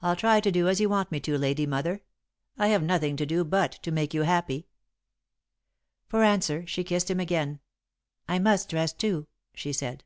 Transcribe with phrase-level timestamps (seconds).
[0.00, 2.02] I'll try to do as you want me to, Lady Mother.
[2.58, 4.66] I have nothing to do but to make you happy."
[6.08, 7.60] For answer, she kissed him again.
[8.26, 10.02] "I must dress, too," she said.